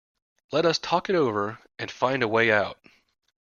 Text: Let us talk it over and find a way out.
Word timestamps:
Let 0.51 0.65
us 0.65 0.79
talk 0.79 1.11
it 1.11 1.15
over 1.15 1.59
and 1.77 1.91
find 1.91 2.23
a 2.23 2.27
way 2.27 2.51
out. 2.51 2.79